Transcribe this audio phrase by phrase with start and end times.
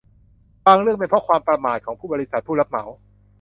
[0.65, 2.83] บางเรื่องเป็นเพราะความประมาทของบริษัทผู้รับเหมา